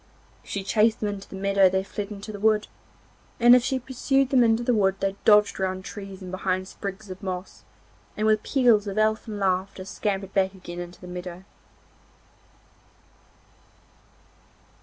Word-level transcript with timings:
If 0.43 0.49
she 0.49 0.63
chased 0.63 0.99
them 0.99 1.09
in 1.09 1.19
the 1.19 1.35
meadow 1.35 1.69
they 1.69 1.83
fled 1.83 2.09
into 2.09 2.31
the 2.31 2.39
wood, 2.39 2.67
and 3.39 3.55
if 3.55 3.63
she 3.63 3.77
pursued 3.77 4.31
them 4.31 4.43
into 4.43 4.63
the 4.63 4.73
wood 4.73 4.95
they 4.99 5.15
dodged 5.25 5.59
round 5.59 5.85
trees 5.85 6.23
and 6.23 6.31
behind 6.31 6.67
sprigs 6.67 7.11
of 7.11 7.21
moss, 7.21 7.65
and 8.17 8.25
with 8.25 8.41
peals 8.41 8.87
of 8.87 8.97
elfin 8.97 9.37
laughter 9.37 9.85
scampered 9.85 10.33
back 10.33 10.55
again 10.55 10.79
into 10.79 10.99
the 10.99 11.07
meadow. 11.07 11.43